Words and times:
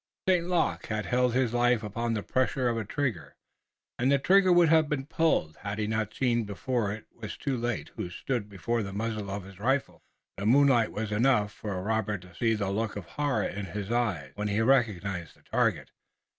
St. 0.27 0.47
Luc 0.47 0.87
had 0.87 1.05
held 1.05 1.35
his 1.35 1.53
life 1.53 1.83
upon 1.83 2.15
the 2.15 2.23
pressure 2.23 2.67
of 2.67 2.75
a 2.75 2.83
trigger, 2.83 3.35
and 3.99 4.11
the 4.11 4.17
trigger 4.17 4.51
would 4.51 4.67
have 4.69 4.89
been 4.89 5.05
pulled 5.05 5.57
had 5.57 5.77
he 5.77 5.85
not 5.85 6.11
seen 6.15 6.43
before 6.43 6.91
it 6.91 7.05
was 7.13 7.37
too 7.37 7.55
late 7.55 7.89
who 7.89 8.09
stood 8.09 8.49
before 8.49 8.81
the 8.81 8.93
muzzle 8.93 9.29
of 9.29 9.43
his 9.43 9.59
rifle. 9.59 10.01
The 10.37 10.47
moonlight 10.47 10.91
was 10.91 11.11
enough 11.11 11.51
for 11.53 11.79
Robert 11.83 12.23
to 12.23 12.33
see 12.33 12.55
that 12.55 12.71
look 12.71 12.95
of 12.95 13.05
horror 13.09 13.43
in 13.47 13.65
his 13.67 13.91
eyes 13.91 14.31
when 14.33 14.47
he 14.47 14.59
recognized 14.61 15.35
the 15.35 15.43
target. 15.43 15.91